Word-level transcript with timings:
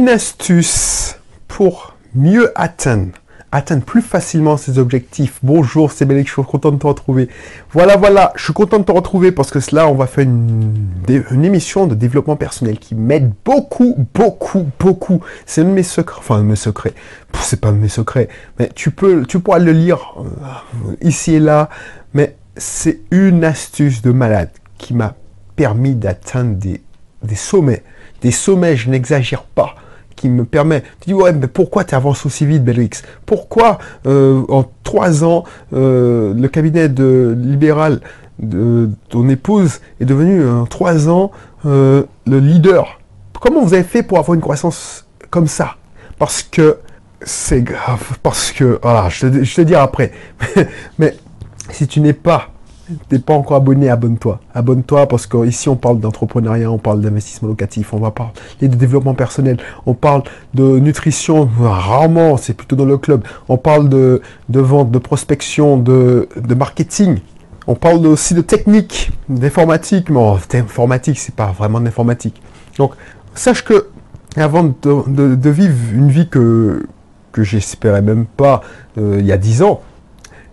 une 0.00 0.08
astuce 0.08 1.18
pour 1.46 1.94
mieux 2.14 2.52
atteindre, 2.58 3.12
atteindre 3.52 3.84
plus 3.84 4.00
facilement 4.00 4.56
ses 4.56 4.78
objectifs. 4.78 5.38
Bonjour, 5.42 5.92
c'est 5.92 6.06
Bélix, 6.06 6.30
je 6.30 6.40
suis 6.40 6.50
content 6.50 6.70
de 6.70 6.78
te 6.78 6.86
retrouver. 6.86 7.28
Voilà, 7.72 7.98
voilà, 7.98 8.32
je 8.34 8.44
suis 8.44 8.54
content 8.54 8.78
de 8.78 8.84
te 8.84 8.92
retrouver 8.92 9.30
parce 9.30 9.50
que 9.50 9.58
là, 9.74 9.88
on 9.88 9.94
va 9.94 10.06
faire 10.06 10.24
une, 10.24 10.74
une 11.30 11.44
émission 11.44 11.86
de 11.86 11.94
développement 11.94 12.36
personnel 12.36 12.78
qui 12.78 12.94
m'aide 12.94 13.30
beaucoup, 13.44 13.94
beaucoup, 14.14 14.70
beaucoup. 14.78 15.20
C'est 15.44 15.60
un 15.60 15.64
de 15.64 15.68
mes 15.68 15.82
secrets, 15.82 16.16
enfin, 16.18 16.36
un 16.36 16.44
de 16.44 16.48
mes 16.48 16.56
secrets. 16.56 16.94
C'est 17.34 17.60
pas 17.60 17.68
un 17.68 17.72
de 17.72 17.76
mes 17.76 17.88
secrets, 17.88 18.30
mais 18.58 18.70
tu 18.74 18.92
peux, 18.92 19.26
tu 19.26 19.38
pourras 19.38 19.58
le 19.58 19.72
lire 19.72 20.14
euh, 20.18 20.94
ici 21.02 21.34
et 21.34 21.40
là, 21.40 21.68
mais 22.14 22.36
c'est 22.56 23.00
une 23.10 23.44
astuce 23.44 24.00
de 24.00 24.12
malade 24.12 24.48
qui 24.78 24.94
m'a 24.94 25.14
permis 25.56 25.94
d'atteindre 25.94 26.54
des, 26.54 26.80
des 27.22 27.34
sommets. 27.34 27.82
Des 28.22 28.30
sommets, 28.30 28.78
je 28.78 28.88
n'exagère 28.88 29.42
pas 29.42 29.74
qui 30.20 30.28
me 30.28 30.44
permet. 30.44 30.82
Tu 31.00 31.08
dis, 31.08 31.14
ouais, 31.14 31.32
mais 31.32 31.46
pourquoi 31.46 31.84
tu 31.84 31.94
avances 31.94 32.26
aussi 32.26 32.44
vite, 32.44 32.62
Belrix 32.62 33.02
Pourquoi 33.24 33.78
euh, 34.06 34.42
en 34.48 34.64
trois 34.84 35.24
ans, 35.24 35.44
euh, 35.72 36.34
le 36.34 36.48
cabinet 36.48 36.90
de 36.90 37.34
libéral 37.38 38.00
de 38.38 38.90
ton 39.08 39.28
épouse 39.30 39.80
est 39.98 40.04
devenu 40.04 40.46
en 40.46 40.66
trois 40.66 41.08
ans 41.08 41.30
euh, 41.64 42.02
le 42.26 42.38
leader? 42.38 43.00
Comment 43.40 43.62
vous 43.62 43.72
avez 43.72 43.82
fait 43.82 44.02
pour 44.02 44.18
avoir 44.18 44.34
une 44.34 44.42
croissance 44.42 45.06
comme 45.30 45.46
ça? 45.46 45.76
Parce 46.18 46.42
que 46.42 46.76
c'est 47.22 47.62
grave, 47.62 48.18
parce 48.22 48.52
que, 48.52 48.78
voilà, 48.82 49.08
je 49.08 49.26
te, 49.26 49.42
je 49.42 49.54
te 49.54 49.62
dire 49.62 49.80
après. 49.80 50.12
mais 50.98 51.16
si 51.70 51.86
tu 51.86 52.00
n'es 52.00 52.12
pas 52.12 52.50
t'es 53.08 53.18
pas 53.18 53.34
encore 53.34 53.56
abonné, 53.56 53.88
abonne-toi. 53.88 54.40
Abonne-toi 54.54 55.06
parce 55.06 55.26
qu'ici 55.26 55.68
on 55.68 55.76
parle 55.76 56.00
d'entrepreneuriat, 56.00 56.70
on 56.70 56.78
parle 56.78 57.00
d'investissement 57.00 57.48
locatif, 57.48 57.92
on 57.92 57.98
va 57.98 58.10
parler 58.10 58.32
de 58.60 58.66
développement 58.74 59.14
personnel, 59.14 59.58
on 59.86 59.94
parle 59.94 60.22
de 60.54 60.78
nutrition, 60.78 61.48
rarement, 61.60 62.36
c'est 62.36 62.54
plutôt 62.54 62.76
dans 62.76 62.84
le 62.84 62.98
club. 62.98 63.24
On 63.48 63.56
parle 63.56 63.88
de, 63.88 64.22
de 64.48 64.60
vente, 64.60 64.90
de 64.90 64.98
prospection, 64.98 65.76
de, 65.76 66.28
de 66.36 66.54
marketing. 66.54 67.18
On 67.66 67.74
parle 67.74 68.06
aussi 68.06 68.34
de 68.34 68.40
technique, 68.40 69.10
d'informatique, 69.28 70.10
mais 70.10 70.34
d'informatique, 70.50 71.18
c'est 71.18 71.34
pas 71.34 71.52
vraiment 71.52 71.80
d'informatique. 71.80 72.40
Donc, 72.78 72.92
sache 73.34 73.64
que 73.64 73.88
avant 74.36 74.64
de 74.64 75.50
vivre 75.50 75.76
une 75.92 76.10
vie 76.10 76.28
que, 76.28 76.86
que 77.32 77.42
j'espérais 77.42 78.02
même 78.02 78.26
pas 78.26 78.62
euh, 78.98 79.16
il 79.18 79.26
y 79.26 79.32
a 79.32 79.36
10 79.36 79.62
ans, 79.62 79.80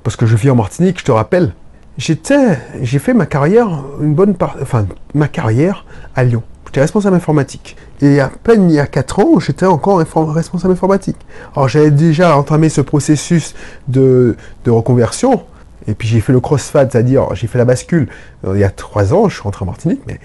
parce 0.03 0.15
que 0.15 0.25
je 0.25 0.35
vis 0.35 0.49
en 0.49 0.55
Martinique, 0.55 0.99
je 0.99 1.05
te 1.05 1.11
rappelle, 1.11 1.53
j'étais, 1.97 2.59
j'ai 2.81 2.99
fait 2.99 3.13
ma 3.13 3.25
carrière, 3.25 3.83
une 4.01 4.13
bonne 4.13 4.35
part, 4.35 4.57
enfin, 4.61 4.85
ma 5.13 5.27
carrière 5.27 5.85
à 6.15 6.23
Lyon. 6.23 6.43
J'étais 6.65 6.81
responsable 6.81 7.15
informatique. 7.15 7.77
Et 8.01 8.19
à 8.19 8.29
peine 8.29 8.69
il 8.69 8.75
y 8.75 8.79
a 8.79 8.87
4 8.87 9.19
ans, 9.19 9.39
j'étais 9.39 9.65
encore 9.65 9.99
responsable 9.99 10.73
informatique. 10.73 11.17
Alors 11.55 11.67
j'avais 11.67 11.91
déjà 11.91 12.37
entamé 12.37 12.69
ce 12.69 12.81
processus 12.81 13.55
de, 13.87 14.35
de 14.65 14.71
reconversion. 14.71 15.45
Et 15.87 15.93
puis 15.95 16.07
j'ai 16.07 16.19
fait 16.19 16.33
le 16.33 16.41
crossfade, 16.41 16.91
c'est-à-dire 16.91 17.33
j'ai 17.33 17.47
fait 17.47 17.57
la 17.57 17.65
bascule 17.65 18.09
euh, 18.45 18.51
il 18.55 18.59
y 18.59 18.63
a 18.63 18.69
3 18.69 19.13
ans, 19.13 19.29
je 19.29 19.35
suis 19.35 19.43
rentré 19.43 19.63
en 19.63 19.67
Martinique, 19.67 20.01
mais 20.05 20.19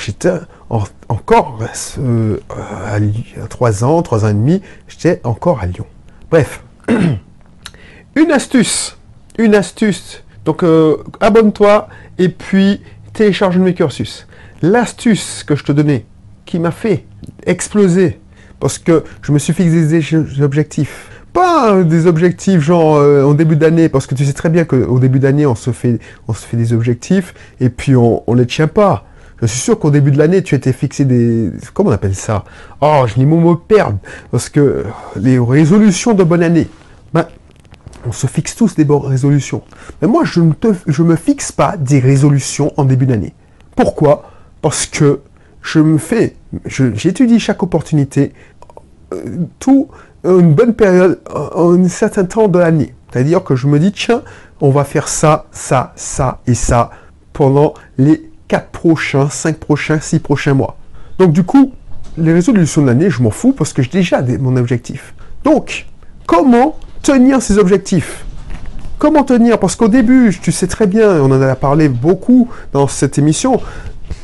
j'étais 0.00 0.30
encore 0.70 1.58
euh, 1.98 2.36
à, 2.48 3.46
3 3.48 3.84
ans, 3.84 4.00
3 4.02 4.24
ans 4.24 4.28
et 4.28 4.34
demi, 4.34 4.62
j'étais 4.86 5.20
encore 5.24 5.60
à 5.60 5.66
Lyon. 5.66 5.86
Bref, 6.30 6.62
une 8.16 8.30
astuce, 8.30 8.96
une 9.36 9.56
astuce 9.56 10.22
donc 10.48 10.62
euh, 10.62 10.96
abonne-toi 11.20 11.88
et 12.16 12.30
puis 12.30 12.80
télécharge 13.12 13.58
mes 13.58 13.74
cursus. 13.74 14.26
L'astuce 14.62 15.44
que 15.44 15.54
je 15.54 15.62
te 15.62 15.72
donnais, 15.72 16.06
qui 16.46 16.58
m'a 16.58 16.70
fait 16.70 17.04
exploser, 17.44 18.18
parce 18.58 18.78
que 18.78 19.04
je 19.20 19.30
me 19.30 19.38
suis 19.38 19.52
fixé 19.52 19.86
des 19.86 20.42
objectifs. 20.42 21.10
Pas 21.34 21.82
des 21.82 22.06
objectifs 22.06 22.60
genre 22.60 22.96
euh, 22.96 23.24
en 23.24 23.34
début 23.34 23.56
d'année, 23.56 23.90
parce 23.90 24.06
que 24.06 24.14
tu 24.14 24.24
sais 24.24 24.32
très 24.32 24.48
bien 24.48 24.64
qu'au 24.64 24.98
début 24.98 25.18
d'année, 25.18 25.44
on, 25.44 25.54
se 25.54 25.70
fait, 25.70 25.98
on 26.28 26.32
se 26.32 26.46
fait 26.46 26.56
des 26.56 26.72
objectifs 26.72 27.34
et 27.60 27.68
puis 27.68 27.94
on 27.94 28.22
ne 28.26 28.36
les 28.36 28.46
tient 28.46 28.68
pas. 28.68 29.04
Je 29.42 29.46
suis 29.46 29.60
sûr 29.60 29.78
qu'au 29.78 29.90
début 29.90 30.12
de 30.12 30.18
l'année, 30.18 30.42
tu 30.42 30.54
étais 30.54 30.72
fixé 30.72 31.04
des... 31.04 31.50
Comment 31.74 31.90
on 31.90 31.92
appelle 31.92 32.14
ça? 32.14 32.44
Oh, 32.80 33.04
je 33.06 33.18
n'ai 33.20 33.26
mon 33.26 33.36
mot 33.36 33.54
perdre. 33.54 33.98
Parce 34.30 34.48
que 34.48 34.84
les 35.14 35.38
résolutions 35.38 36.14
de 36.14 36.24
bonne 36.24 36.42
année. 36.42 36.68
Ben, 37.12 37.26
on 38.06 38.12
se 38.12 38.26
fixe 38.26 38.54
tous 38.54 38.74
des 38.74 38.84
bonnes 38.84 39.06
résolutions. 39.06 39.62
Mais 40.00 40.08
moi, 40.08 40.24
je 40.24 40.40
ne 40.40 41.08
me 41.08 41.16
fixe 41.16 41.52
pas 41.52 41.76
des 41.76 41.98
résolutions 42.00 42.72
en 42.76 42.84
début 42.84 43.06
d'année. 43.06 43.34
Pourquoi? 43.76 44.30
Parce 44.62 44.86
que 44.86 45.20
je 45.62 45.80
me 45.80 45.98
fais, 45.98 46.36
j'étudie 46.66 47.40
chaque 47.40 47.62
opportunité, 47.62 48.32
euh, 49.12 49.46
tout 49.58 49.88
une 50.24 50.54
bonne 50.54 50.74
période, 50.74 51.20
en 51.54 51.82
un 51.82 51.88
certain 51.88 52.24
temps 52.24 52.48
de 52.48 52.58
l'année. 52.58 52.94
C'est-à-dire 53.10 53.44
que 53.44 53.56
je 53.56 53.66
me 53.66 53.78
dis, 53.78 53.92
tiens, 53.92 54.22
on 54.60 54.70
va 54.70 54.84
faire 54.84 55.08
ça, 55.08 55.46
ça, 55.52 55.92
ça 55.96 56.40
et 56.46 56.54
ça 56.54 56.90
pendant 57.32 57.74
les 57.98 58.30
4 58.48 58.70
prochains, 58.70 59.28
5 59.28 59.56
prochains, 59.58 60.00
6 60.00 60.18
prochains 60.18 60.54
mois. 60.54 60.76
Donc 61.18 61.32
du 61.32 61.44
coup, 61.44 61.72
les 62.16 62.32
résolutions 62.32 62.82
de 62.82 62.88
l'année, 62.88 63.10
je 63.10 63.22
m'en 63.22 63.30
fous 63.30 63.52
parce 63.52 63.72
que 63.72 63.82
j'ai 63.82 63.90
déjà 63.90 64.22
mon 64.40 64.56
objectif. 64.56 65.14
Donc, 65.44 65.86
comment 66.26 66.76
tenir 67.02 67.42
ses 67.42 67.58
objectifs. 67.58 68.24
Comment 68.98 69.22
tenir? 69.22 69.58
Parce 69.60 69.76
qu'au 69.76 69.88
début, 69.88 70.36
tu 70.42 70.50
sais 70.50 70.66
très 70.66 70.86
bien, 70.86 71.20
on 71.20 71.30
en 71.30 71.40
a 71.40 71.54
parlé 71.54 71.88
beaucoup 71.88 72.48
dans 72.72 72.88
cette 72.88 73.18
émission, 73.18 73.60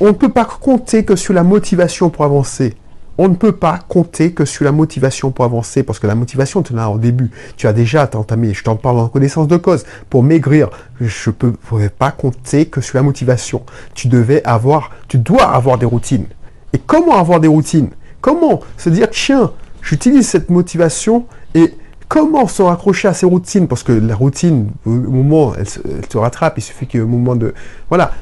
on 0.00 0.06
ne 0.06 0.12
peut 0.12 0.30
pas 0.30 0.44
compter 0.44 1.04
que 1.04 1.14
sur 1.14 1.32
la 1.32 1.44
motivation 1.44 2.10
pour 2.10 2.24
avancer. 2.24 2.74
On 3.16 3.28
ne 3.28 3.36
peut 3.36 3.52
pas 3.52 3.78
compter 3.86 4.32
que 4.32 4.44
sur 4.44 4.64
la 4.64 4.72
motivation 4.72 5.30
pour 5.30 5.44
avancer, 5.44 5.84
parce 5.84 6.00
que 6.00 6.08
la 6.08 6.16
motivation, 6.16 6.62
tu 6.64 6.72
l'as 6.72 6.90
au 6.90 6.98
début. 6.98 7.30
Tu 7.56 7.68
as 7.68 7.72
déjà 7.72 8.10
entamé, 8.12 8.52
je 8.52 8.64
t'en 8.64 8.74
parle 8.74 8.98
en 8.98 9.06
connaissance 9.06 9.46
de 9.46 9.56
cause. 9.56 9.84
Pour 10.10 10.24
maigrir, 10.24 10.68
je 11.00 11.30
ne 11.30 11.50
pouvais 11.50 11.90
pas 11.90 12.10
compter 12.10 12.66
que 12.66 12.80
sur 12.80 12.96
la 12.96 13.04
motivation. 13.04 13.62
Tu 13.94 14.08
devais 14.08 14.42
avoir, 14.44 14.90
tu 15.06 15.18
dois 15.18 15.44
avoir 15.44 15.78
des 15.78 15.86
routines. 15.86 16.26
Et 16.72 16.80
comment 16.84 17.16
avoir 17.16 17.38
des 17.38 17.46
routines? 17.46 17.90
Comment 18.20 18.58
se 18.76 18.90
dire, 18.90 19.08
tiens, 19.10 19.52
j'utilise 19.80 20.26
cette 20.26 20.50
motivation 20.50 21.26
et 21.54 21.72
comment 22.14 22.46
se 22.46 22.62
raccrocher 22.62 23.08
à 23.08 23.12
ces 23.12 23.26
routines 23.26 23.66
Parce 23.66 23.82
que 23.82 23.90
la 23.90 24.14
routine, 24.14 24.70
au 24.86 24.90
moment, 24.90 25.52
elle, 25.56 25.66
elle 25.84 26.18
rattrape, 26.20 26.56
il 26.58 26.60
suffit 26.60 26.86
qu'il 26.86 27.00
y 27.00 27.02
ait 27.02 27.06
un 27.06 27.08
moment 27.08 27.34
de... 27.34 27.52
Voilà, 27.88 28.12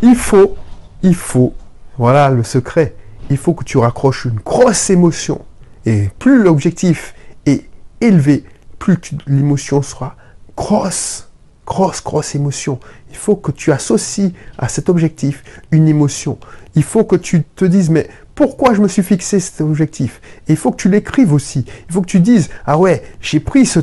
il 0.00 0.16
faut, 0.16 0.56
il 1.02 1.14
faut, 1.14 1.52
voilà 1.98 2.30
le 2.30 2.44
secret, 2.44 2.94
il 3.28 3.36
faut 3.36 3.52
que 3.52 3.62
tu 3.62 3.76
raccroches 3.76 4.24
une 4.24 4.40
grosse 4.42 4.88
émotion. 4.88 5.42
Et 5.84 6.08
plus 6.18 6.42
l'objectif 6.42 7.14
est 7.44 7.68
élevé, 8.00 8.44
plus 8.78 8.96
l'émotion 9.26 9.82
sera 9.82 10.16
grosse, 10.56 11.28
grosse, 11.66 12.02
grosse 12.02 12.34
émotion. 12.34 12.80
Il 13.10 13.16
faut 13.16 13.36
que 13.36 13.52
tu 13.52 13.70
associes 13.70 14.32
à 14.56 14.68
cet 14.68 14.88
objectif 14.88 15.44
une 15.72 15.88
émotion. 15.88 16.38
Il 16.74 16.84
faut 16.84 17.04
que 17.04 17.16
tu 17.16 17.42
te 17.42 17.66
dises, 17.66 17.90
mais 17.90 18.08
pourquoi 18.42 18.74
je 18.74 18.80
me 18.80 18.88
suis 18.88 19.04
fixé 19.04 19.38
cet 19.38 19.60
objectif. 19.60 20.20
Il 20.48 20.56
faut 20.56 20.72
que 20.72 20.76
tu 20.76 20.88
l'écrives 20.88 21.32
aussi. 21.32 21.64
Il 21.88 21.92
faut 21.94 22.00
que 22.00 22.08
tu 22.08 22.18
dises, 22.18 22.50
ah 22.66 22.76
ouais, 22.76 23.04
j'ai 23.20 23.38
pris 23.38 23.66
ce, 23.66 23.78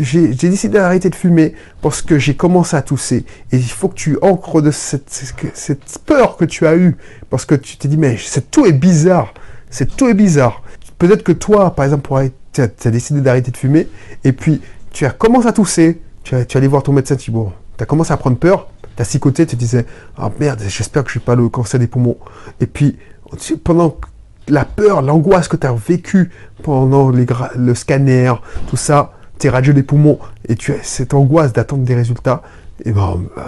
j'ai 0.00 0.26
décidé 0.26 0.74
d'arrêter 0.78 1.08
de 1.08 1.14
fumer 1.14 1.54
parce 1.82 2.02
que 2.02 2.18
j'ai 2.18 2.34
commencé 2.34 2.74
à 2.76 2.82
tousser. 2.82 3.24
Et 3.52 3.58
il 3.58 3.62
faut 3.62 3.86
que 3.86 3.94
tu 3.94 4.18
ancres 4.20 4.60
de 4.60 4.72
cette, 4.72 5.06
peur 6.04 6.36
que 6.36 6.44
tu 6.44 6.66
as 6.66 6.74
eue 6.74 6.96
parce 7.30 7.44
que 7.44 7.54
tu 7.54 7.76
t'es 7.76 7.86
dit, 7.86 7.96
mais 7.96 8.16
c'est 8.18 8.50
tout 8.50 8.66
est 8.66 8.72
bizarre. 8.72 9.34
C'est 9.70 9.96
tout 9.96 10.08
est 10.08 10.14
bizarre. 10.14 10.64
Peut-être 10.98 11.22
que 11.22 11.30
toi, 11.30 11.72
par 11.72 11.84
exemple, 11.84 12.10
tu 12.52 12.60
as, 12.60 12.64
as, 12.64 12.90
décidé 12.90 13.20
d'arrêter 13.20 13.52
de 13.52 13.56
fumer 13.56 13.86
et 14.24 14.32
puis 14.32 14.62
tu 14.90 15.06
as 15.06 15.10
commencé 15.10 15.46
à 15.46 15.52
tousser. 15.52 16.00
Tu, 16.24 16.34
as, 16.34 16.44
tu 16.44 16.56
allé 16.56 16.66
voir 16.66 16.82
ton 16.82 16.92
médecin, 16.92 17.14
tu 17.14 17.30
dis, 17.30 17.36
bon, 17.36 17.52
tu 17.76 17.84
as 17.84 17.86
commencé 17.86 18.12
à 18.12 18.16
prendre 18.16 18.36
peur. 18.36 18.68
Tu 18.96 19.02
as 19.02 19.18
côtés, 19.20 19.46
tu 19.46 19.54
te 19.54 19.60
disais, 19.60 19.86
ah 20.18 20.32
merde, 20.40 20.60
j'espère 20.66 21.04
que 21.04 21.12
je 21.12 21.20
n'ai 21.20 21.24
pas 21.24 21.36
le 21.36 21.48
cancer 21.48 21.78
des 21.78 21.86
poumons. 21.86 22.18
Et 22.60 22.66
puis, 22.66 22.98
pendant 23.62 23.96
la 24.48 24.64
peur, 24.64 25.02
l'angoisse 25.02 25.48
que 25.48 25.56
tu 25.56 25.66
as 25.66 25.72
vécue 25.72 26.30
pendant 26.62 27.10
le 27.10 27.74
scanner, 27.74 28.32
tout 28.68 28.76
ça, 28.76 29.12
tes 29.38 29.48
radios 29.48 29.72
des 29.72 29.82
poumons, 29.82 30.18
et 30.48 30.56
tu 30.56 30.72
as 30.72 30.82
cette 30.82 31.14
angoisse 31.14 31.52
d'attendre 31.52 31.84
des 31.84 31.94
résultats, 31.94 32.42
et 32.84 32.92
ben, 32.92 33.22
euh, 33.38 33.42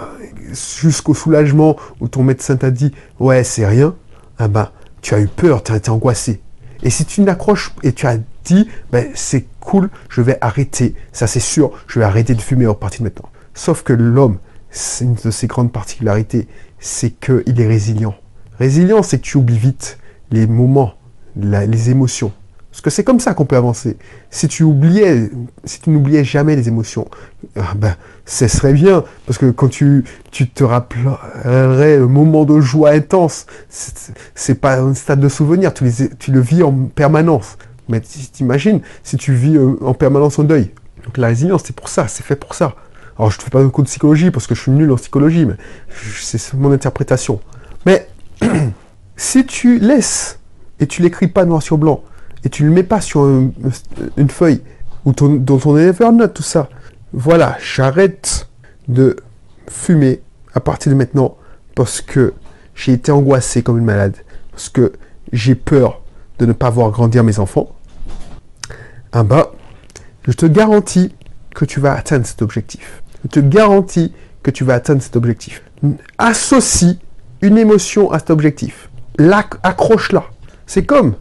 jusqu'au 0.53 1.13
soulagement 1.13 1.75
où 1.99 2.07
ton 2.07 2.23
médecin 2.23 2.55
t'a 2.55 2.71
dit 2.71 2.93
ouais 3.19 3.43
c'est 3.43 3.65
rien, 3.65 3.95
ah 4.37 4.47
ben, 4.47 4.69
tu 5.01 5.13
as 5.13 5.19
eu 5.19 5.27
peur, 5.27 5.63
tu 5.63 5.71
as 5.71 5.77
été 5.77 5.89
angoissé. 5.89 6.41
Et 6.83 6.89
si 6.89 7.05
tu 7.05 7.21
n'accroches 7.21 7.73
et 7.83 7.93
tu 7.93 8.07
as 8.07 8.17
dit 8.43 8.67
ben, 8.91 9.07
c'est 9.13 9.45
cool, 9.59 9.89
je 10.09 10.21
vais 10.21 10.37
arrêter, 10.41 10.95
ça 11.11 11.27
c'est 11.27 11.39
sûr, 11.39 11.71
je 11.87 11.99
vais 11.99 12.05
arrêter 12.05 12.33
de 12.33 12.41
fumer 12.41 12.65
à 12.65 12.73
partir 12.73 13.01
de 13.01 13.05
maintenant. 13.05 13.29
Sauf 13.53 13.83
que 13.83 13.93
l'homme, 13.93 14.37
c'est 14.69 15.05
une 15.05 15.15
de 15.15 15.31
ses 15.31 15.47
grandes 15.47 15.71
particularités, 15.71 16.47
c'est 16.79 17.11
qu'il 17.11 17.59
est 17.59 17.67
résilient. 17.67 18.15
Résilient, 18.59 19.03
c'est 19.03 19.17
que 19.19 19.23
tu 19.23 19.37
oublies 19.37 19.57
vite 19.57 19.97
les 20.31 20.47
moments, 20.47 20.93
les 21.35 21.89
émotions. 21.89 22.31
Parce 22.75 22.81
que 22.81 22.89
c'est 22.89 23.05
comme 23.05 23.21
ça 23.21 23.33
qu'on 23.33 23.45
peut 23.45 23.55
avancer. 23.55 23.95
Si 24.29 24.49
tu 24.49 24.63
oubliais, 24.63 25.29
si 25.63 25.79
tu 25.79 25.89
n'oubliais 25.91 26.25
jamais 26.25 26.57
les 26.57 26.67
émotions, 26.67 27.07
ah 27.55 27.73
ben, 27.73 27.95
ce 28.25 28.49
serait 28.49 28.73
bien. 28.73 29.05
Parce 29.25 29.37
que 29.37 29.49
quand 29.49 29.69
tu, 29.69 30.03
tu 30.29 30.49
te 30.49 30.61
rappellerais 30.61 31.95
un 31.95 32.07
moment 32.07 32.43
de 32.43 32.59
joie 32.59 32.89
intense, 32.89 33.45
c'est 33.69 34.59
pas 34.59 34.81
un 34.81 34.93
stade 34.93 35.21
de 35.21 35.29
souvenir, 35.29 35.73
tu, 35.73 35.89
tu 36.19 36.31
le 36.33 36.41
vis 36.41 36.63
en 36.63 36.73
permanence. 36.73 37.57
Mais 37.87 38.01
t'imagines 38.01 38.81
si 39.03 39.15
tu 39.15 39.33
vis 39.33 39.55
euh, 39.55 39.77
en 39.81 39.93
permanence 39.93 40.37
en 40.39 40.43
deuil. 40.43 40.71
Donc 41.05 41.17
la 41.17 41.27
résilience, 41.27 41.63
c'est 41.65 41.75
pour 41.75 41.87
ça, 41.87 42.09
c'est 42.09 42.23
fait 42.23 42.35
pour 42.35 42.55
ça. 42.55 42.75
Alors 43.17 43.31
je 43.31 43.37
ne 43.37 43.43
fais 43.43 43.51
pas 43.51 43.63
de 43.63 43.67
cours 43.67 43.85
de 43.85 43.89
psychologie 43.89 44.31
parce 44.31 44.47
que 44.47 44.55
je 44.55 44.61
suis 44.61 44.71
nul 44.71 44.91
en 44.91 44.95
psychologie, 44.95 45.45
mais 45.45 45.55
c'est 46.11 46.53
mon 46.55 46.73
interprétation. 46.73 47.39
Mais 47.85 48.07
si 49.15 49.45
tu 49.45 49.79
laisses 49.79 50.39
et 50.79 50.87
tu 50.87 51.01
l'écris 51.01 51.27
pas 51.27 51.45
noir 51.45 51.61
sur 51.61 51.77
blanc 51.77 52.03
et 52.43 52.49
tu 52.49 52.63
ne 52.63 52.69
le 52.69 52.73
mets 52.75 52.83
pas 52.83 53.01
sur 53.01 53.25
une 53.25 54.29
feuille 54.29 54.61
ou 55.05 55.13
dans 55.13 55.57
ton 55.57 55.77
Evernote, 55.77 56.33
tout 56.33 56.43
ça, 56.43 56.69
voilà, 57.13 57.57
j'arrête 57.59 58.49
de 58.87 59.15
fumer 59.69 60.21
à 60.53 60.59
partir 60.59 60.91
de 60.91 60.97
maintenant 60.97 61.37
parce 61.75 62.01
que 62.01 62.33
j'ai 62.75 62.93
été 62.93 63.11
angoissé 63.11 63.63
comme 63.63 63.77
une 63.77 63.85
malade, 63.85 64.15
parce 64.51 64.69
que 64.69 64.93
j'ai 65.31 65.55
peur 65.55 66.01
de 66.39 66.45
ne 66.45 66.53
pas 66.53 66.69
voir 66.69 66.91
grandir 66.91 67.23
mes 67.23 67.39
enfants. 67.39 67.73
Ah 69.11 69.23
bah, 69.23 69.51
je 70.27 70.33
te 70.33 70.45
garantis 70.45 71.15
que 71.53 71.65
tu 71.65 71.79
vas 71.79 71.93
atteindre 71.93 72.25
cet 72.25 72.41
objectif. 72.41 73.01
Je 73.23 73.29
te 73.29 73.39
garantis 73.39 74.13
que 74.43 74.51
tu 74.51 74.63
vas 74.63 74.75
atteindre 74.75 75.01
cet 75.01 75.15
objectif. 75.15 75.63
Associe 76.17 76.97
une 77.45 77.57
émotion 77.57 78.11
à 78.11 78.19
cet 78.19 78.29
objectif. 78.29 78.89
Accroche-la. 79.63 80.25
C'est 80.65 80.85
comme 80.85 81.13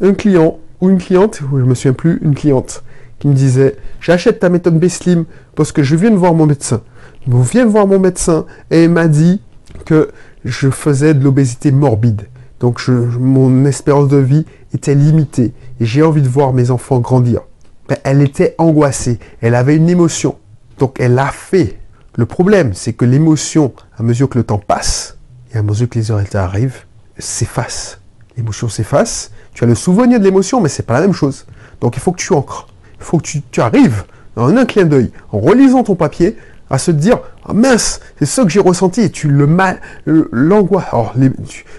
un 0.00 0.14
client 0.14 0.58
ou 0.80 0.90
une 0.90 0.98
cliente, 0.98 1.40
je 1.40 1.56
me 1.56 1.74
souviens 1.74 1.92
plus, 1.92 2.18
une 2.22 2.34
cliente 2.34 2.82
qui 3.18 3.28
me 3.28 3.34
disait 3.34 3.76
j'achète 4.00 4.40
ta 4.40 4.48
méthode 4.48 4.78
B-Slim 4.78 5.24
parce 5.54 5.72
que 5.72 5.82
je 5.82 5.96
viens 5.96 6.10
de 6.10 6.16
voir 6.16 6.34
mon 6.34 6.46
médecin. 6.46 6.82
Je 7.26 7.36
viens 7.36 7.66
voir 7.66 7.86
mon 7.86 7.98
médecin 7.98 8.46
et 8.70 8.88
m'a 8.88 9.08
dit 9.08 9.40
que 9.84 10.10
je 10.44 10.70
faisais 10.70 11.14
de 11.14 11.22
l'obésité 11.22 11.70
morbide. 11.72 12.22
Donc 12.60 12.80
mon 12.88 13.64
espérance 13.64 14.08
de 14.08 14.16
vie 14.16 14.46
était 14.72 14.94
limitée 14.94 15.52
et 15.80 15.84
j'ai 15.84 16.02
envie 16.02 16.22
de 16.22 16.28
voir 16.28 16.52
mes 16.52 16.70
enfants 16.70 17.00
grandir. 17.00 17.42
Ben, 17.88 17.98
elle 18.04 18.22
était 18.22 18.54
angoissée, 18.58 19.18
elle 19.40 19.54
avait 19.54 19.76
une 19.76 19.88
émotion. 19.88 20.36
Donc 20.78 20.96
elle 21.00 21.14
l'a 21.14 21.30
fait. 21.30 21.78
Le 22.16 22.26
problème, 22.26 22.72
c'est 22.74 22.94
que 22.94 23.04
l'émotion, 23.04 23.72
à 23.96 24.02
mesure 24.02 24.28
que 24.28 24.38
le 24.38 24.44
temps 24.44 24.58
passe 24.58 25.17
et 25.52 25.58
à 25.58 25.62
mesure 25.62 25.88
que 25.88 25.98
les 25.98 26.12
résultats 26.12 26.44
arrivent, 26.44 26.84
s'efface. 27.18 28.00
L'émotion 28.36 28.68
s'efface. 28.68 29.30
Tu 29.52 29.64
as 29.64 29.66
le 29.66 29.74
souvenir 29.74 30.20
de 30.20 30.24
l'émotion, 30.24 30.60
mais 30.60 30.68
c'est 30.68 30.84
pas 30.84 30.94
la 30.94 31.00
même 31.00 31.12
chose. 31.12 31.46
Donc 31.80 31.96
il 31.96 32.00
faut 32.00 32.12
que 32.12 32.20
tu 32.20 32.32
ancres. 32.32 32.68
Il 32.98 33.04
faut 33.04 33.18
que 33.18 33.26
tu, 33.50 33.60
arrives, 33.60 34.04
en 34.36 34.56
un 34.56 34.64
clin 34.64 34.84
d'œil, 34.84 35.10
en 35.32 35.38
relisant 35.38 35.84
ton 35.84 35.94
papier, 35.94 36.36
à 36.70 36.78
se 36.78 36.90
dire 36.90 37.18
ah, 37.44 37.52
mince, 37.54 38.00
c'est 38.18 38.26
ça 38.26 38.42
que 38.42 38.50
j'ai 38.50 38.60
ressenti 38.60 39.00
et 39.00 39.10
tu 39.10 39.28
le 39.28 39.46
mal, 39.46 39.80
l'angoisse. 40.06 40.86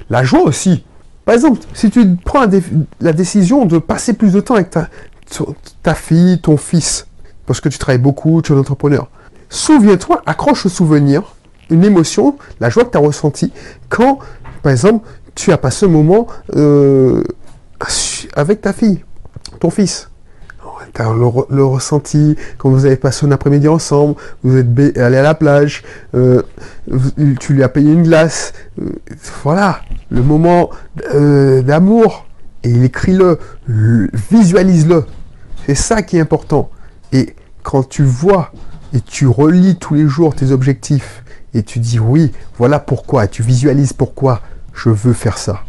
La 0.10 0.24
joie 0.24 0.42
aussi. 0.42 0.83
Par 1.25 1.36
exemple, 1.36 1.60
si 1.74 1.92
tu 1.92 2.16
prends 2.25 2.45
la, 3.00 3.13
décision 3.13 3.66
de 3.66 3.77
passer 3.77 4.13
plus 4.13 4.33
de 4.33 4.39
temps 4.39 4.56
avec 4.56 4.71
ta, 4.71 4.89
ta 5.83 5.94
fille, 5.94 6.39
ton 6.42 6.57
fils, 6.57 7.07
parce 7.45 7.62
que 7.62 7.69
tu 7.69 7.77
travailles 7.77 8.01
beaucoup, 8.01 8.42
tu 8.42 8.51
es 8.51 8.56
un 8.56 8.60
entrepreneur, 8.60 9.10
souviens-toi, 9.50 10.21
accroche 10.25 10.66
au 10.66 10.69
souvenir 10.69 11.36
une 11.69 11.83
émotion, 11.83 12.38
la 12.60 12.69
joie 12.69 12.86
que 12.86 12.92
tu 12.92 12.98
as 12.98 13.01
ressentie 13.01 13.51
quand, 13.89 14.19
par 14.62 14.71
exemple, 14.71 15.07
tu 15.36 15.51
as 15.51 15.57
passé 15.57 15.86
un 15.86 15.89
moment 15.89 16.27
euh, 16.56 17.24
avec 18.36 18.62
ta 18.62 18.74
fille, 18.74 19.04
ton 19.60 19.69
fils 19.69 20.10
le, 20.98 21.63
ressenti 21.63 22.36
quand 22.57 22.69
vous 22.69 22.86
avez 22.86 22.95
passé 22.95 23.25
un 23.25 23.31
après-midi 23.31 23.68
ensemble, 23.68 24.16
vous 24.44 24.57
êtes 24.57 24.98
allé 24.98 25.18
à 25.18 25.21
la 25.21 25.36
plage, 25.36 25.83
euh, 26.16 26.42
tu 27.39 27.54
lui 27.54 27.63
as 27.63 27.69
payé 27.69 27.92
une 27.92 28.04
glace, 28.04 28.54
euh, 28.81 28.89
voilà, 29.44 29.81
le 30.10 30.21
moment 30.21 30.69
d'amour, 31.13 32.25
et 32.63 32.69
il 32.69 32.83
écrit-le, 32.83 33.39
visualise-le. 33.68 35.06
C'est 35.66 35.75
ça 35.75 36.01
qui 36.01 36.18
est 36.18 36.21
important. 36.21 36.69
Et 37.13 37.36
quand 37.63 37.88
tu 37.88 38.04
vois 38.04 38.51
et 38.94 39.01
tu 39.01 39.27
relis 39.27 39.77
tous 39.77 39.94
les 39.94 40.07
jours 40.07 40.36
tes 40.36 40.51
objectifs, 40.51 41.24
et 41.54 41.63
tu 41.63 41.80
dis 41.80 42.00
oui, 42.00 42.31
voilà 42.57 42.80
pourquoi, 42.80 43.28
tu 43.28 43.44
visualises 43.44 43.94
pourquoi 43.94 44.42
je 44.74 44.90
veux 44.90 45.13
faire 45.13 45.38
ça. 45.38 45.63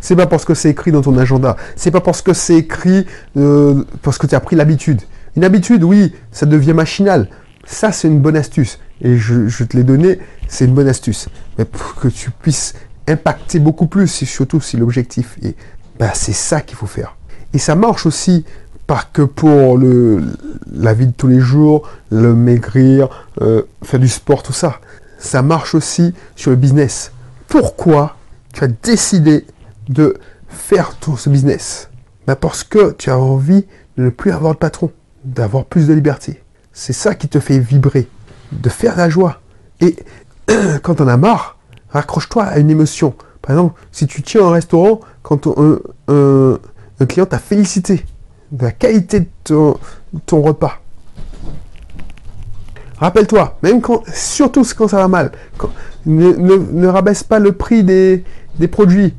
C'est 0.00 0.16
pas 0.16 0.26
parce 0.26 0.44
que 0.44 0.54
c'est 0.54 0.70
écrit 0.70 0.92
dans 0.92 1.02
ton 1.02 1.16
agenda. 1.18 1.56
C'est 1.74 1.90
pas 1.90 2.00
parce 2.00 2.22
que 2.22 2.32
c'est 2.32 2.56
écrit 2.56 3.06
euh, 3.36 3.84
parce 4.02 4.18
que 4.18 4.26
tu 4.26 4.34
as 4.34 4.40
pris 4.40 4.54
l'habitude. 4.54 5.02
Une 5.36 5.44
habitude, 5.44 5.82
oui, 5.82 6.14
ça 6.30 6.46
devient 6.46 6.74
machinal. 6.74 7.28
Ça, 7.66 7.90
c'est 7.92 8.08
une 8.08 8.20
bonne 8.20 8.36
astuce. 8.36 8.78
Et 9.02 9.16
je, 9.16 9.64
te 9.64 9.76
l'ai 9.76 9.82
donné, 9.82 10.20
c'est 10.48 10.64
une 10.64 10.74
bonne 10.74 10.88
astuce. 10.88 11.28
Mais 11.58 11.64
pour 11.64 11.96
que 11.96 12.08
tu 12.08 12.30
puisses 12.30 12.74
impacter 13.08 13.58
beaucoup 13.58 13.86
plus, 13.86 14.06
surtout 14.06 14.60
si 14.60 14.76
l'objectif 14.76 15.36
est, 15.42 15.56
bah, 15.98 16.12
c'est 16.14 16.32
ça 16.32 16.60
qu'il 16.60 16.76
faut 16.76 16.86
faire. 16.86 17.16
Et 17.52 17.58
ça 17.58 17.74
marche 17.74 18.06
aussi 18.06 18.44
pas 18.86 19.04
que 19.12 19.22
pour 19.22 19.78
la 19.78 20.94
vie 20.94 21.06
de 21.06 21.12
tous 21.12 21.28
les 21.28 21.40
jours, 21.40 21.88
le 22.10 22.34
maigrir, 22.34 23.08
euh, 23.40 23.62
faire 23.82 24.00
du 24.00 24.08
sport, 24.08 24.42
tout 24.42 24.52
ça. 24.52 24.80
Ça 25.18 25.42
marche 25.42 25.74
aussi 25.74 26.14
sur 26.36 26.50
le 26.50 26.56
business. 26.56 27.12
Pourquoi 27.48 28.16
tu 28.52 28.64
as 28.64 28.68
décidé 28.68 29.46
de 29.88 30.16
faire 30.48 30.96
tout 30.96 31.16
ce 31.16 31.28
business? 31.30 31.90
Bah 32.26 32.36
Parce 32.36 32.64
que 32.64 32.92
tu 32.92 33.10
as 33.10 33.18
envie 33.18 33.64
de 33.96 34.04
ne 34.04 34.10
plus 34.10 34.30
avoir 34.30 34.54
de 34.54 34.58
patron, 34.58 34.90
d'avoir 35.24 35.64
plus 35.64 35.86
de 35.88 35.94
liberté. 35.94 36.42
C'est 36.72 36.92
ça 36.92 37.14
qui 37.14 37.28
te 37.28 37.40
fait 37.40 37.58
vibrer, 37.58 38.08
de 38.52 38.68
faire 38.68 38.96
la 38.96 39.08
joie. 39.08 39.40
Et 39.80 39.96
quand 40.82 41.00
on 41.00 41.08
a 41.08 41.16
marre, 41.16 41.56
raccroche-toi 41.90 42.44
à 42.44 42.58
une 42.58 42.70
émotion. 42.70 43.14
Par 43.42 43.52
exemple, 43.52 43.80
si 43.92 44.06
tu 44.06 44.22
tiens 44.22 44.46
un 44.46 44.50
restaurant, 44.50 45.00
quand 45.22 45.46
un, 45.46 47.06
client 47.06 47.26
t'a 47.26 47.38
félicité 47.38 48.04
de 48.52 48.64
la 48.64 48.72
qualité 48.72 49.20
de 49.20 49.26
ton, 50.24 50.42
repas, 50.42 50.80
Rappelle-toi, 52.98 53.58
même 53.62 53.82
quand, 53.82 54.02
surtout 54.12 54.64
quand 54.76 54.88
ça 54.88 54.96
va 54.96 55.08
mal, 55.08 55.32
ne, 56.06 56.86
rabaisse 56.86 57.22
pas 57.22 57.38
le 57.38 57.52
prix 57.52 57.84
des 57.84 58.24
produits 58.70 59.14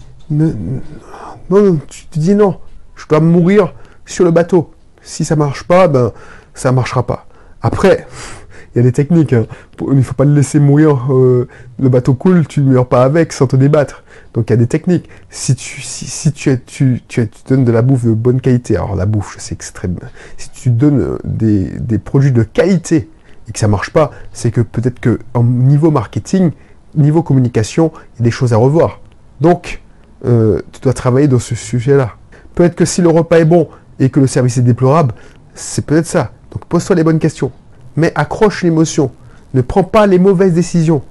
non, 1.50 1.80
tu 1.88 2.06
te 2.08 2.20
dis 2.20 2.36
non, 2.36 2.60
je 2.96 3.08
dois 3.08 3.20
mourir 3.20 3.74
sur 4.06 4.26
le 4.26 4.32
bateau. 4.32 4.72
Si 5.02 5.24
ça 5.24 5.36
marche 5.36 5.64
pas, 5.64 5.88
ben 5.88 6.12
ça 6.54 6.72
marchera 6.72 7.06
pas. 7.06 7.26
Après, 7.62 8.06
il 8.76 8.78
y 8.78 8.80
a 8.80 8.84
des 8.84 8.92
techniques. 8.92 9.34
Hein. 9.34 9.46
Il 9.82 9.96
ne 9.96 10.02
faut 10.02 10.14
pas 10.14 10.26
le 10.26 10.34
laisser 10.34 10.60
mourir. 10.60 11.14
Euh, 11.14 11.48
le 11.80 11.90
bateau 11.90 12.14
coule, 12.14 12.46
tu 12.48 12.62
ne 12.62 12.72
meurs 12.72 12.88
pas 12.88 13.04
avec 13.04 13.32
sans 13.32 13.48
te 13.48 13.56
débattre. 13.56 14.04
Donc 14.38 14.52
il 14.52 14.54
y 14.54 14.54
a 14.54 14.58
des 14.58 14.68
techniques. 14.68 15.10
Si 15.32 15.56
tu, 15.56 15.82
si, 15.82 16.32
tu, 16.32 16.60
tu, 16.64 17.02
tu, 17.08 17.28
donnes 17.50 17.66
de 17.66 17.72
la 17.72 17.82
bouffe 17.82 18.06
de 18.06 18.12
bonne 18.12 18.40
qualité, 18.40 18.76
alors 18.76 18.96
la 18.96 19.08
bouffe, 19.08 19.36
c'est 19.40 19.58
très 19.74 19.90
Si 20.38 20.52
tu 20.52 20.70
donnes 20.70 21.18
des, 21.24 21.64
des, 21.80 21.98
produits 21.98 22.32
de 22.32 22.44
qualité 22.44 23.10
et 23.50 23.52
que 23.52 23.58
ça 23.58 23.68
marche 23.68 23.90
pas, 23.90 24.12
c'est 24.34 24.52
que 24.52 24.62
peut-être 24.62 25.00
que 25.00 25.18
niveau 25.42 25.90
marketing, 25.90 26.52
niveau 26.94 27.24
communication, 27.24 27.92
il 27.96 28.20
y 28.20 28.22
a 28.22 28.26
des 28.26 28.32
choses 28.32 28.54
à 28.54 28.58
revoir. 28.58 29.02
Donc, 29.42 29.82
euh, 30.24 30.62
tu 30.72 30.82
dois 30.82 30.94
travailler 30.94 31.28
dans 31.28 31.40
ce 31.40 31.56
sujet-là. 31.56 32.12
Peut-être 32.54 32.76
que 32.76 32.86
si 32.86 33.02
le 33.02 33.10
repas 33.10 33.40
est 33.40 33.46
bon 33.46 33.70
et 34.00 34.12
que 34.12 34.20
le 34.20 34.28
service 34.28 34.60
est 34.60 34.62
déplorable, 34.62 35.16
c'est 35.56 35.84
peut-être 35.84 36.06
ça. 36.06 36.32
Donc 36.52 36.64
pose-toi 36.66 36.96
les 36.96 37.04
bonnes 37.04 37.18
questions. 37.18 37.52
Mais 37.96 38.12
accroche 38.14 38.64
l'émotion. 38.64 39.10
Ne 39.56 39.62
prends 39.62 39.84
pas 39.84 40.06
les 40.06 40.20
mauvaises 40.20 40.54
décisions. 40.54 41.02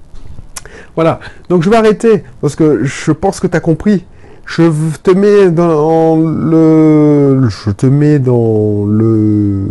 Voilà. 0.97 1.21
Donc 1.47 1.63
je 1.63 1.69
vais 1.69 1.77
arrêter 1.77 2.23
parce 2.41 2.55
que 2.57 2.83
je 2.83 3.11
pense 3.13 3.39
que 3.39 3.47
tu 3.47 3.55
as 3.55 3.61
compris. 3.61 4.05
Je 4.45 4.63
te 5.03 5.11
mets 5.11 5.51
dans 5.51 6.17
le, 6.17 7.47
je 7.49 7.69
te 7.69 7.85
mets 7.85 8.17
dans 8.19 8.85
le, 8.85 9.67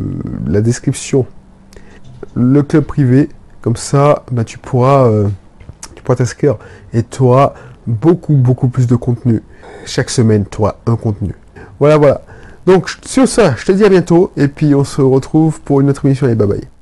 la 0.47 0.61
description 0.61 1.26
le 2.35 2.62
club 2.62 2.85
privé. 2.85 3.28
Comme 3.61 3.76
ça, 3.76 4.23
bah, 4.30 4.45
tu 4.45 4.59
pourras, 4.59 5.09
euh, 5.09 5.26
tu 5.97 6.02
pourras 6.02 6.16
t'inscrire 6.16 6.56
et 6.92 7.02
tu 7.02 7.23
auras 7.23 7.54
beaucoup, 7.87 8.35
beaucoup 8.35 8.68
plus 8.68 8.87
de 8.87 8.95
contenu. 8.95 9.42
Chaque 9.85 10.11
semaine, 10.11 10.45
toi, 10.45 10.78
un 10.87 10.95
contenu. 10.95 11.35
Voilà, 11.80 11.97
voilà. 11.97 12.21
Donc, 12.66 12.88
sur 13.04 13.26
ça, 13.26 13.56
je 13.56 13.64
te 13.64 13.73
dis 13.73 13.85
à 13.85 13.88
bientôt. 13.88 14.30
Et 14.37 14.47
puis, 14.47 14.75
on 14.75 14.85
se 14.85 15.02
retrouve 15.02 15.61
pour 15.62 15.80
une 15.80 15.90
autre 15.90 16.06
émission. 16.06 16.28
Et 16.28 16.37
bye 16.37 16.47
bye. 16.47 16.75